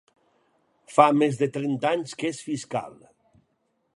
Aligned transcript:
Fa 0.93 1.05
més 1.17 1.37
de 1.41 1.49
trenta 1.59 1.93
anys 1.97 2.17
que 2.21 2.31
és 2.33 2.41
fiscal. 2.47 2.99